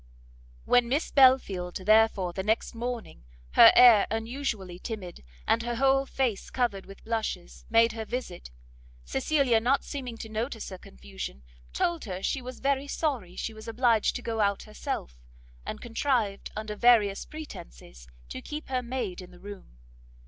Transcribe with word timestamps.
When 0.65 0.89
Miss 0.89 1.11
Belfield, 1.11 1.75
therefore, 1.85 2.33
the 2.33 2.41
next 2.41 2.73
morning, 2.73 3.23
her 3.51 3.71
air 3.75 4.07
unusually 4.09 4.79
timid, 4.79 5.23
and 5.47 5.61
her 5.61 5.75
whole 5.75 6.07
face 6.07 6.49
covered 6.49 6.87
with 6.87 7.03
blushes, 7.03 7.65
made 7.69 7.91
her 7.91 8.03
visit, 8.03 8.49
Cecilia, 9.05 9.59
not 9.59 9.83
seeming 9.83 10.17
to 10.17 10.27
notice 10.27 10.69
her 10.69 10.79
confusion, 10.79 11.43
told 11.71 12.05
her 12.05 12.23
she 12.23 12.41
was 12.41 12.61
very 12.61 12.87
sorry 12.87 13.35
she 13.35 13.53
was 13.53 13.67
obliged 13.67 14.15
to 14.15 14.23
go 14.23 14.39
out 14.41 14.63
herself, 14.63 15.19
and 15.67 15.81
contrived, 15.81 16.49
under 16.55 16.75
various 16.75 17.23
pretences, 17.23 18.07
to 18.29 18.41
keep 18.41 18.69
her 18.69 18.81
maid 18.81 19.21
in 19.21 19.29
the 19.29 19.37
room. 19.39 19.77